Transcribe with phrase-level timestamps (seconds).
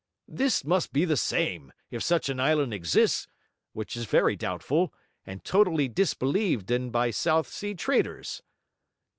[0.27, 3.27] This must be the same, if such an island exists,
[3.73, 4.91] which is very doubtful,
[5.27, 8.41] and totally disbelieved in by South Sea traders.'